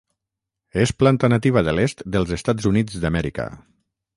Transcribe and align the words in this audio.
És 0.83 0.93
planta 1.01 1.29
nativa 1.33 1.63
de 1.67 1.75
l'est 1.81 2.03
dels 2.17 2.33
Estats 2.39 2.69
Units 2.73 2.99
d'Amèrica. 3.05 3.47